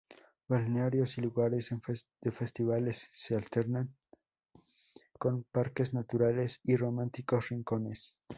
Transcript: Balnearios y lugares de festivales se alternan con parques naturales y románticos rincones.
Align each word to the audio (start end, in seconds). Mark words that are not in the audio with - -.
Balnearios 0.49 1.19
y 1.19 1.21
lugares 1.21 1.69
de 2.21 2.31
festivales 2.31 3.07
se 3.13 3.35
alternan 3.35 3.95
con 5.19 5.43
parques 5.43 5.93
naturales 5.93 6.59
y 6.63 6.75
románticos 6.75 7.49
rincones. 7.49 8.17